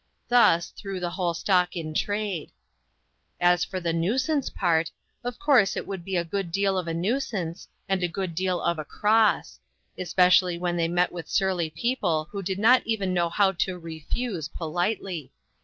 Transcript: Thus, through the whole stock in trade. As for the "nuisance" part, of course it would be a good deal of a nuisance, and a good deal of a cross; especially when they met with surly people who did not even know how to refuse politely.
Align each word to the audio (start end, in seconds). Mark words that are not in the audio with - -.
Thus, 0.29 0.71
through 0.71 0.99
the 0.99 1.11
whole 1.11 1.35
stock 1.35 1.75
in 1.75 1.93
trade. 1.93 2.49
As 3.39 3.63
for 3.63 3.79
the 3.79 3.93
"nuisance" 3.93 4.49
part, 4.49 4.89
of 5.23 5.37
course 5.37 5.77
it 5.77 5.85
would 5.85 6.03
be 6.03 6.15
a 6.15 6.23
good 6.25 6.51
deal 6.51 6.75
of 6.75 6.87
a 6.87 6.93
nuisance, 6.95 7.67
and 7.87 8.01
a 8.01 8.07
good 8.07 8.33
deal 8.33 8.59
of 8.63 8.79
a 8.79 8.83
cross; 8.83 9.59
especially 9.99 10.57
when 10.57 10.75
they 10.75 10.87
met 10.87 11.11
with 11.11 11.29
surly 11.29 11.69
people 11.69 12.27
who 12.31 12.41
did 12.41 12.57
not 12.57 12.81
even 12.87 13.13
know 13.13 13.29
how 13.29 13.51
to 13.51 13.77
refuse 13.77 14.47
politely. 14.47 15.31